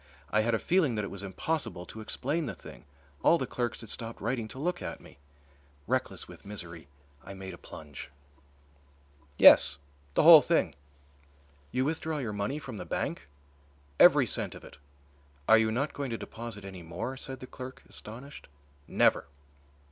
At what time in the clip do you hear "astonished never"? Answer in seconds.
17.87-19.27